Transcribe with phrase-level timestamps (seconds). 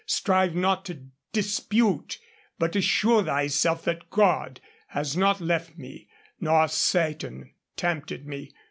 [0.07, 2.17] Strive not to dispute,
[2.57, 6.07] but assure thyself that God has not left me,
[6.39, 8.51] nor Satan tempted me.